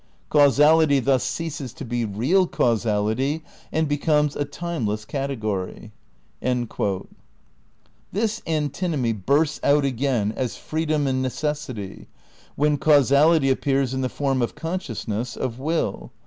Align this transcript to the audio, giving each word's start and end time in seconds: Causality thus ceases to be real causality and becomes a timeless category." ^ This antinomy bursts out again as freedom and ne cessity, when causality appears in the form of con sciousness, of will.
Causality 0.31 0.99
thus 0.99 1.23
ceases 1.23 1.73
to 1.73 1.85
be 1.85 2.05
real 2.05 2.47
causality 2.47 3.43
and 3.71 3.87
becomes 3.87 4.35
a 4.35 4.43
timeless 4.45 5.05
category." 5.05 5.91
^ 6.43 7.07
This 8.11 8.41
antinomy 8.47 9.13
bursts 9.13 9.59
out 9.63 9.85
again 9.85 10.31
as 10.35 10.57
freedom 10.57 11.05
and 11.05 11.21
ne 11.21 11.29
cessity, 11.29 12.07
when 12.55 12.77
causality 12.79 13.51
appears 13.51 13.93
in 13.93 14.01
the 14.01 14.09
form 14.09 14.41
of 14.41 14.55
con 14.55 14.79
sciousness, 14.79 15.37
of 15.37 15.59
will. 15.59 16.11